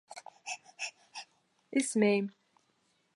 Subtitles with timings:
[1.83, 2.31] Эсмәйем!